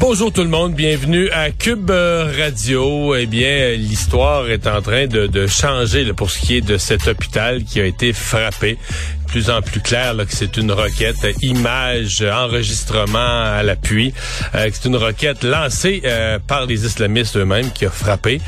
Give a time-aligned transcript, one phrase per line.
[0.00, 3.14] Bonjour tout le monde, bienvenue à Cube Radio.
[3.14, 7.62] Eh bien, l'histoire est en train de, changer pour ce qui est de cet hôpital
[7.62, 8.76] qui a été frappé.
[9.28, 14.12] Plus en plus clair que c'est une roquette, image, enregistrement à l'appui,
[14.54, 18.40] euh, c'est une roquette lancée euh, par les islamistes eux-mêmes qui a frappé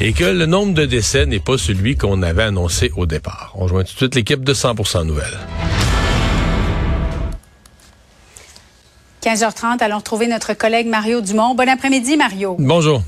[0.00, 3.52] et que le nombre de décès n'est pas celui qu'on avait annoncé au départ.
[3.56, 5.38] On joint tout de suite l'équipe de 100% Nouvelles.
[9.22, 11.54] 15h30, allons retrouver notre collègue Mario Dumont.
[11.54, 12.56] Bon après-midi, Mario.
[12.58, 13.02] Bonjour.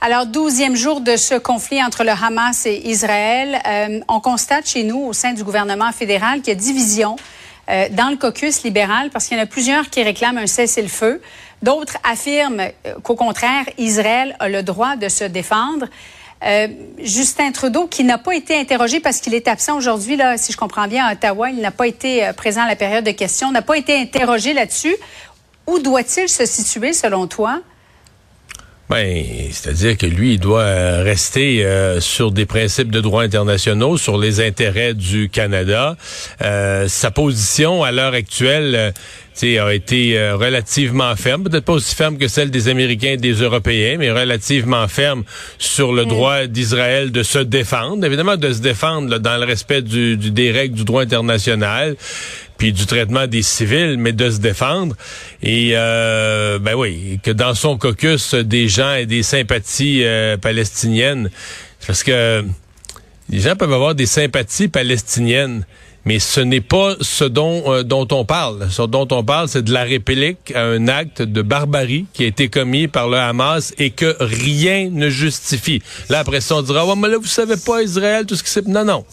[0.00, 3.60] Alors, douzième jour de ce conflit entre le Hamas et Israël.
[3.66, 7.16] Euh, on constate chez nous, au sein du gouvernement fédéral, qu'il y a division
[7.68, 11.20] euh, dans le caucus libéral parce qu'il y en a plusieurs qui réclament un cessez-le-feu.
[11.62, 15.86] D'autres affirment euh, qu'au contraire, Israël a le droit de se défendre.
[16.44, 16.66] Euh,
[17.02, 20.56] Justin Trudeau, qui n'a pas été interrogé parce qu'il est absent aujourd'hui, là, si je
[20.56, 23.52] comprends bien, à Ottawa, il n'a pas été euh, présent à la période de questions,
[23.52, 24.96] n'a pas été interrogé là-dessus.
[25.66, 27.60] Où doit-il se situer, selon toi?
[28.90, 31.64] Ben, c'est-à-dire que lui, il doit euh, rester
[32.00, 35.96] sur des principes de droit internationaux, sur les intérêts du Canada.
[36.40, 38.92] sa position à l'heure actuelle
[39.42, 43.32] a été euh, relativement ferme, peut-être pas aussi ferme que celle des Américains et des
[43.32, 45.24] Européens, mais relativement ferme
[45.58, 46.08] sur le mm.
[46.08, 50.76] droit d'Israël de se défendre, évidemment de se défendre dans le respect du, des règles
[50.76, 51.96] du droit international
[52.58, 54.94] puis du traitement des civils, mais de se défendre.
[55.42, 61.28] Et euh, ben oui, que dans son caucus, des gens et des sympathies euh, palestiniennes,
[61.84, 62.44] parce que
[63.30, 65.64] les gens peuvent avoir des sympathies palestiniennes,
[66.04, 68.68] mais ce n'est pas ce dont, euh, dont on parle.
[68.70, 72.26] Ce dont on parle, c'est de la réplique à un acte de barbarie qui a
[72.26, 75.82] été commis par le Hamas et que rien ne justifie.
[76.08, 78.50] Là, après ça, on dira, ouais, mais là, vous savez pas Israël, tout ce qui
[78.50, 78.66] s'est...
[78.66, 79.04] Non, non.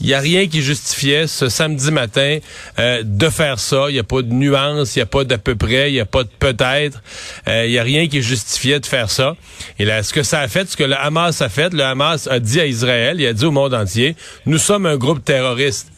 [0.00, 2.38] Il n'y a rien qui justifiait ce samedi matin
[2.78, 3.86] euh, de faire ça.
[3.88, 6.00] Il n'y a pas de nuance, il n'y a pas d'à peu près, il n'y
[6.00, 7.02] a pas de peut-être.
[7.48, 9.36] Euh, il n'y a rien qui justifiait de faire ça.
[9.78, 12.26] Et là, ce que ça a fait, ce que le Hamas a fait, le Hamas
[12.26, 15.88] a dit à Israël, il a dit au monde entier, nous sommes un groupe terroriste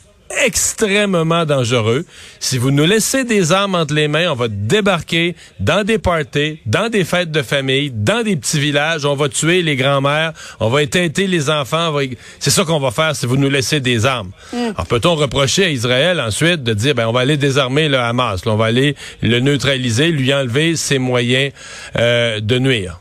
[0.44, 2.04] extrêmement dangereux.
[2.40, 6.60] Si vous nous laissez des armes entre les mains, on va débarquer dans des parties,
[6.66, 10.68] dans des fêtes de famille, dans des petits villages, on va tuer les grands-mères, on
[10.68, 11.96] va éteinter les enfants.
[12.38, 14.30] C'est ça qu'on va faire si vous nous laissez des armes.
[14.52, 14.56] Mm.
[14.56, 18.42] Alors peut-on reprocher à Israël ensuite de dire, ben on va aller désarmer le Hamas,
[18.46, 21.52] on va aller le neutraliser, lui enlever ses moyens
[21.96, 23.00] euh, de nuire?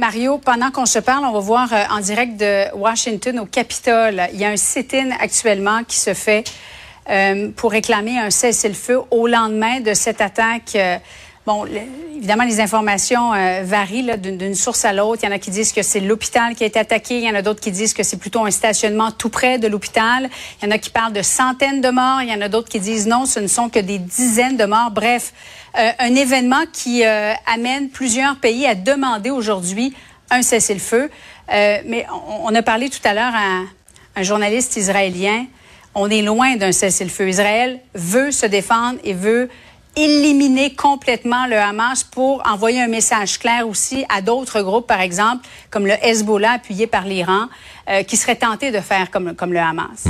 [0.00, 4.22] Mario, pendant qu'on se parle, on va voir euh, en direct de Washington au Capitole.
[4.32, 6.42] Il y a un sit-in actuellement qui se fait
[7.10, 10.74] euh, pour réclamer un cessez-le-feu au lendemain de cette attaque.
[11.48, 11.66] Euh, bon,
[12.16, 13.30] évidemment, les informations
[13.64, 15.22] varient d'une source à l'autre.
[15.22, 17.18] Il y en a qui disent que c'est l'hôpital qui a été attaqué.
[17.18, 19.68] Il y en a d'autres qui disent que c'est plutôt un stationnement tout près de
[19.68, 20.28] l'hôpital.
[20.60, 22.22] Il y en a qui parlent de centaines de morts.
[22.22, 24.64] Il y en a d'autres qui disent non, ce ne sont que des dizaines de
[24.64, 24.90] morts.
[24.90, 25.32] Bref,
[25.78, 29.94] euh, un événement qui euh, amène plusieurs pays à demander aujourd'hui
[30.30, 31.10] un cessez-le-feu.
[31.52, 32.06] Euh, mais
[32.42, 33.62] on, a parlé tout à l'heure à
[34.16, 35.46] un journaliste israélien.
[35.94, 37.28] On est loin d'un cessez-le-feu.
[37.28, 39.48] Israël veut se défendre et veut
[39.96, 45.46] éliminer complètement le Hamas pour envoyer un message clair aussi à d'autres groupes, par exemple,
[45.70, 47.48] comme le Hezbollah appuyé par l'Iran,
[48.06, 50.06] qui seraient tentés de faire comme, comme le Hamas.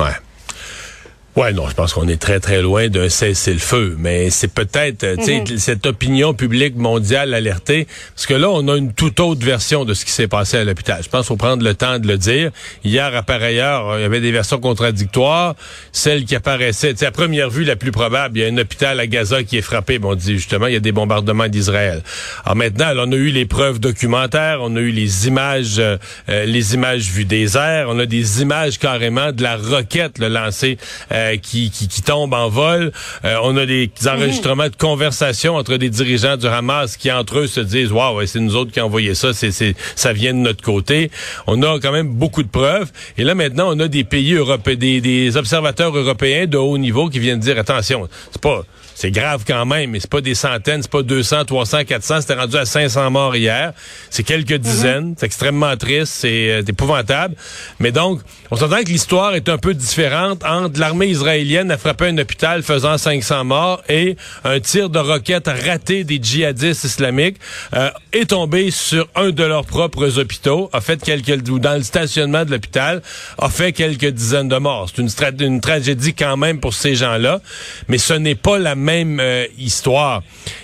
[1.37, 3.95] Ouais, non, je pense qu'on est très, très loin d'un cessez-le-feu.
[3.99, 5.59] Mais c'est peut-être, sais, mhm.
[5.59, 7.87] cette opinion publique mondiale alertée.
[8.17, 10.65] Parce que là, on a une toute autre version de ce qui s'est passé à
[10.65, 11.01] l'hôpital.
[11.05, 12.51] Je pense qu'il faut prendre le temps de le dire.
[12.85, 15.55] Hier, à par ailleurs, il y avait des versions contradictoires.
[15.93, 19.07] Celle qui apparaissait, à première vue, la plus probable, il y a un hôpital à
[19.07, 20.01] Gaza qui est frappé.
[20.01, 22.03] Bon, on dit justement, il y a des bombardements d'Israël.
[22.45, 25.97] Alors maintenant, on a eu les preuves documentaires, on a eu les images, euh,
[26.29, 30.27] euh, les images vues des airs, on a des images carrément de la roquette le
[30.27, 30.77] lancée.
[31.13, 32.93] Euh, euh, qui, qui, qui en vol.
[33.25, 37.47] Euh, on a des enregistrements de conversations entre des dirigeants du Hamas qui entre eux
[37.47, 40.39] se disent waouh c'est nous autres qui avons envoyé ça, c'est c'est ça vient de
[40.39, 41.11] notre côté.
[41.47, 42.91] On a quand même beaucoup de preuves.
[43.19, 47.09] Et là maintenant on a des pays européens, des, des observateurs européens de haut niveau
[47.09, 48.63] qui viennent dire attention, c'est pas
[49.01, 52.35] c'est grave quand même, mais c'est pas des centaines, c'est pas 200, 300, 400, c'était
[52.35, 53.73] rendu à 500 morts hier.
[54.11, 54.59] C'est quelques mhm.
[54.59, 57.35] dizaines, c'est extrêmement triste, c'est euh, épouvantable.
[57.79, 58.21] Mais donc,
[58.51, 62.63] on s'entend que l'histoire est un peu différente entre l'armée israélienne a frappé un hôpital
[62.63, 67.39] faisant 500 morts et un tir de roquette raté des djihadistes islamiques
[67.73, 71.85] euh, est tombé sur un de leurs propres hôpitaux, a fait quelques ou dans le
[71.85, 73.01] stationnement de l'hôpital,
[73.39, 74.91] a fait quelques dizaines de morts.
[74.95, 75.09] C'est une,
[75.47, 77.41] une tragédie quand même pour ces gens-là,
[77.89, 78.90] mais ce n'est pas la même
[79.21, 80.23] euh, histoire.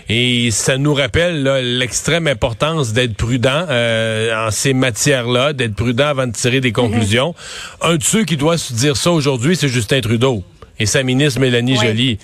[0.08, 1.43] Et ça nous rappelle
[1.78, 7.34] l'extrême importance d'être prudent euh, en ces matières-là, d'être prudent avant de tirer des conclusions.
[7.81, 10.44] Un de ceux qui doit se dire ça aujourd'hui, c'est Justin Trudeau
[10.78, 12.19] et sa ministre Mélanie Joly,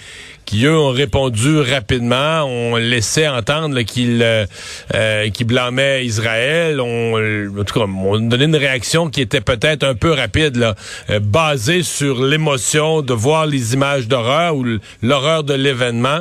[0.45, 4.47] qui eux ont répondu rapidement, on laissait entendre euh,
[4.95, 9.95] euh blâmait Israël, on, en tout cas, on donnait une réaction qui était peut-être un
[9.95, 10.75] peu rapide, là,
[11.11, 14.65] euh, basée sur l'émotion de voir les images d'horreur ou
[15.03, 16.21] l'horreur de l'événement,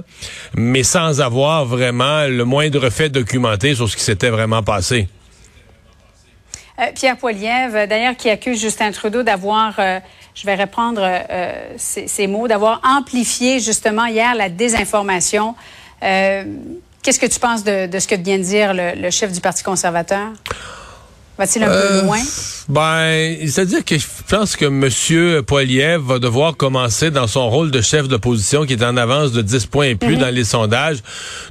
[0.55, 5.07] mais sans avoir vraiment le moindre fait documenté sur ce qui s'était vraiment passé.
[6.79, 9.79] Euh, Pierre Poilievre, d'ailleurs, qui accuse Justin Trudeau d'avoir
[10.35, 15.55] je vais reprendre euh, ces, mots, d'avoir amplifié justement hier la désinformation.
[16.03, 16.43] Euh,
[17.03, 20.29] qu'est-ce que tu penses de, ce que vient de dire le chef du Parti conservateur?
[21.37, 22.19] Va-t-il un peu euh, loin?
[22.71, 25.43] Ben, c'est-à-dire que je pense que M.
[25.43, 29.41] Poiliev va devoir commencer dans son rôle de chef d'opposition, qui est en avance de
[29.41, 30.21] 10 points et plus mhm.
[30.21, 30.99] dans les sondages,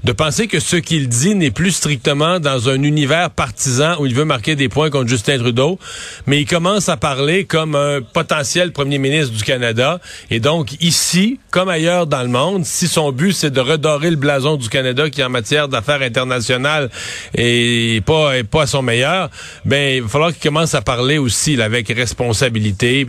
[0.03, 4.15] de penser que ce qu'il dit n'est plus strictement dans un univers partisan où il
[4.15, 5.79] veut marquer des points contre Justin Trudeau,
[6.27, 10.01] mais il commence à parler comme un potentiel premier ministre du Canada.
[10.31, 14.17] Et donc, ici, comme ailleurs dans le monde, si son but c'est de redorer le
[14.17, 16.89] blason du Canada, qui en matière d'affaires internationales
[17.35, 19.29] est pas, est pas à son meilleur,
[19.67, 23.07] ben il va falloir qu'il commence à parler aussi avec responsabilité.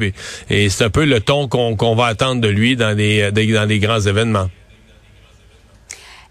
[0.50, 4.50] Et, c'est un peu le ton qu'on va attendre de lui dans les, grands événements.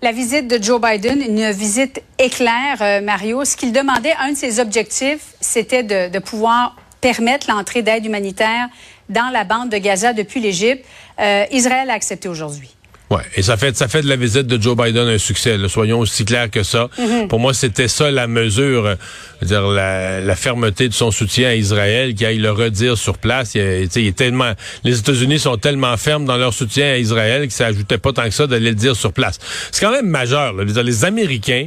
[0.03, 3.45] La visite de Joe Biden, une visite éclair, euh, Mario.
[3.45, 8.69] Ce qu'il demandait, un de ses objectifs, c'était de, pouvoir permettre l'entrée d'aide humanitaire
[9.11, 10.87] dans la bande de Gaza depuis l'Égypte.
[11.21, 12.71] Euh, Israël a accepté aujourd'hui.
[13.11, 15.59] Ouais, et ça fait ça fait de la visite de Joe Biden un succès.
[15.67, 16.89] Soyons aussi clairs que ça.
[16.97, 17.27] Mhm.
[17.27, 18.95] Pour moi, c'était ça la mesure, euh,
[19.43, 23.57] dire la, fermeté de son soutien à Israël, qui aille le redire sur place.
[23.57, 24.53] Il, il est tellement,
[24.85, 28.25] les États-Unis sont tellement fermes dans leur soutien à Israël que ça ajoutait pas tant
[28.25, 29.41] que ça d'aller le dire sur place.
[29.73, 30.53] C'est quand même majeur.
[30.53, 30.63] Là.
[30.65, 31.67] Les Américains.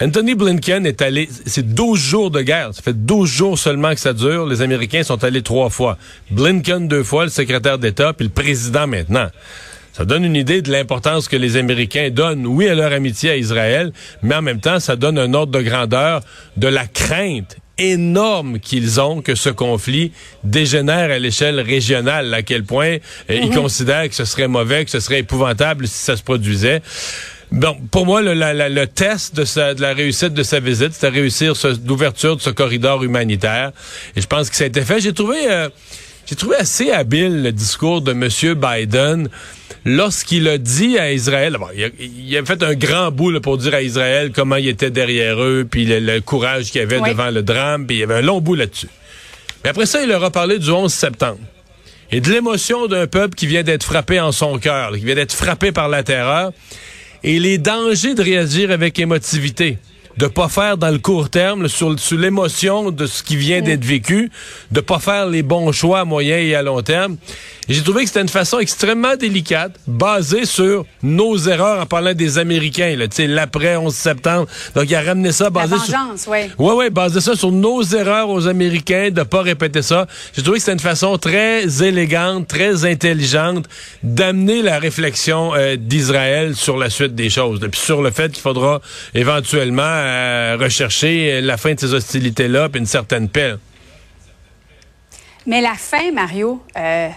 [0.00, 2.70] Anthony Blinken est allé, c'est 12 jours de guerre.
[2.72, 4.46] Ça fait 12 jours seulement que ça dure.
[4.46, 5.98] Les Américains sont allés trois fois.
[6.30, 9.28] Blinken deux fois, le secrétaire d'État, puis le président maintenant.
[9.92, 13.36] Ça donne une idée de l'importance que les Américains donnent, oui, à leur amitié à
[13.36, 13.92] Israël,
[14.22, 16.22] mais en même temps, ça donne un ordre de grandeur
[16.56, 20.12] de la crainte énorme qu'ils ont que ce conflit
[20.44, 23.54] dégénère à l'échelle régionale, à quel point euh, ils mhm.
[23.54, 26.82] considèrent que ce serait mauvais, que ce serait épouvantable si ça se produisait.
[27.50, 31.08] Bon, pour moi, le, le test de, sa, de, la réussite de sa visite, c'était
[31.08, 31.52] réussir
[31.86, 33.72] l'ouverture de ce corridor humanitaire.
[34.16, 35.00] Et je pense que ça a été fait.
[35.00, 35.68] J'ai trouvé, euh,
[36.26, 38.28] j'ai trouvé assez habile le discours de M.
[38.54, 39.28] Biden
[39.84, 41.56] lorsqu'il a dit à Israël,
[41.98, 45.66] il, a, fait un grand bout pour dire à Israël comment il était derrière eux,
[45.68, 48.54] puis le, courage qu'il avait devant le drame, puis il y avait un long bout
[48.54, 48.88] là-dessus.
[49.64, 51.38] Mais après ça, il leur a parlé du 11 septembre
[52.10, 55.32] et de l'émotion d'un peuple qui vient d'être frappé en son cœur, qui vient d'être
[55.32, 56.52] frappé par la terreur,
[57.24, 59.78] et les dangers de réagir avec émotivité
[60.16, 63.84] de pas faire dans le court terme, sur, sur l'émotion de ce qui vient d'être
[63.84, 64.30] vécu,
[64.70, 67.16] de pas faire les bons choix à moyen et à long terme.
[67.68, 72.38] J'ai trouvé que c'était une façon extrêmement délicate, basée sur nos erreurs en parlant des
[72.38, 74.48] Américains, là, l'après 11 septembre.
[74.74, 75.94] Donc, il a ramené ça basé sur...
[76.26, 80.06] Ouais, ouais, basé ça sur nos erreurs aux Américains, de pas répéter ça.
[80.34, 83.66] J'ai trouvé que c'était une façon très élégante, très intelligente
[84.02, 87.60] d'amener la réflexion euh, d'Israël sur la suite des choses.
[87.60, 88.80] Puis sur le fait qu'il faudra
[89.14, 93.54] éventuellement euh, rechercher la fin de ces hostilités-là, puis une certaine paix.
[95.46, 97.08] Mais la fin, Mario, euh,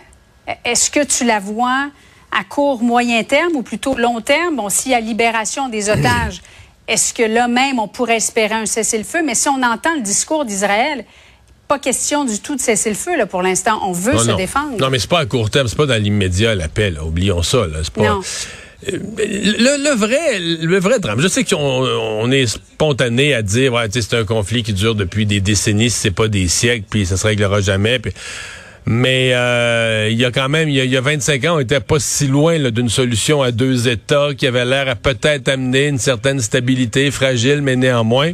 [0.63, 1.89] est-ce que tu la vois
[2.31, 4.55] à court, moyen terme ou plutôt long terme?
[4.55, 6.41] Bon, s'il y a libération des otages,
[6.87, 9.21] est-ce que là même on pourrait espérer un cessez-le-feu?
[9.23, 11.05] Mais si on entend le discours d'Israël,
[11.67, 13.79] pas question du tout de cesser le feu là, pour l'instant.
[13.83, 14.77] On veut se défendre.
[14.79, 16.99] Non, mais c'est pas à court terme, c'est pas dans l'immédiat l'appel.
[16.99, 17.65] Oublions ça.
[17.65, 17.79] Là.
[17.93, 18.01] Pas...
[18.01, 18.21] Non.
[18.87, 21.19] Euh, le, vrai, le vrai drame.
[21.21, 25.25] Je sais qu'on on est spontané à dire, ouais, c'est un conflit qui dure depuis
[25.25, 27.99] des décennies, si c'est pas des siècles, puis ça se réglera jamais.
[28.87, 31.99] Mais euh, il y a quand même, il y a, 25 ans, on était pas
[31.99, 36.39] si loin d'une solution à deux États qui avait l'air à peut-être amener une certaine
[36.39, 38.33] stabilité fragile, mais néanmoins.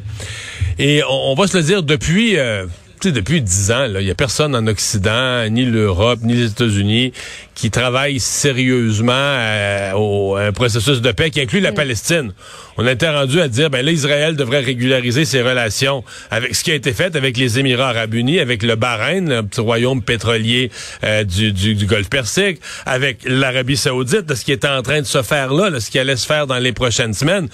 [0.77, 2.37] Et on, va se le dire, depuis...
[2.37, 2.65] Euh,
[3.09, 7.13] depuis dix ans, il n'y a personne en Occident, ni l'Europe, ni les États-Unis,
[7.55, 11.75] qui travaille sérieusement à, un processus de paix qui inclut la mm.
[11.75, 12.33] Palestine.
[12.77, 16.63] On a été rendu à dire, ben là, Israël devrait régulariser ses relations avec ce
[16.63, 20.01] qui a été fait avec les Émirats arabes unis, avec le Bahreïn, le petit royaume
[20.01, 20.71] pétrolier
[21.03, 25.01] euh, du, du, du, Golfe Persique, avec l'Arabie saoudite, de ce qui était en train
[25.01, 27.47] de se faire là, de ce qui allait se faire dans les prochaines semaines.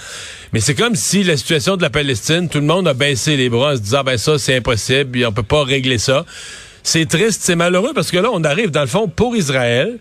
[0.53, 3.49] Mais c'est comme si la situation de la Palestine, tout le monde a baissé les
[3.49, 6.25] bras en se disant, ben ça, c'est impossible, peut pas régler ça.
[6.83, 9.97] C'est triste, c'est malheureux parce que là, on arrive dans le fond pour Israël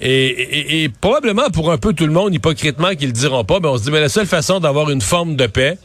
[0.00, 3.76] et, probablement pour un peu tout le monde, hypocritement, qu'ils le diront pas, mais on
[3.76, 5.76] se dit, mais la seule façon d'avoir une forme de paix,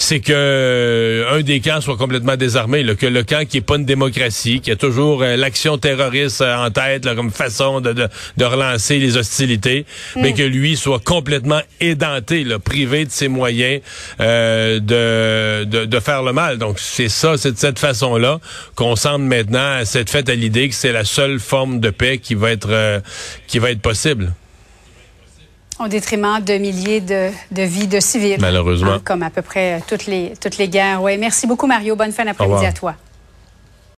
[0.00, 3.76] c'est que euh, un des camps soit complètement désarmé, que le camp qui est pas
[3.76, 8.44] une démocratie, qui a toujours euh, l'action terroriste euh, en tête comme façon de, de,
[8.44, 10.20] relancer les hostilités, mm.
[10.22, 13.82] mais que lui soit complètement édenté, là, privé de ses moyens
[14.20, 14.78] de,
[15.64, 16.58] de, de, faire le mal.
[16.58, 18.38] Donc c'est ça, c'est de cette façon-là
[18.76, 22.36] qu'on semble maintenant cette fête à l'idée que c'est la seule forme de paix qui
[22.36, 23.02] va être
[23.48, 24.32] qui va être possible
[25.78, 28.40] au détriment de milliers de, de vies de civils.
[28.40, 28.92] Malheureusement.
[28.92, 31.02] Hein, comme à peu près toutes les, toutes les guerres.
[31.02, 31.16] Ouais.
[31.16, 31.96] Merci beaucoup, Mario.
[31.96, 32.94] Bonne fin d'après-midi à toi.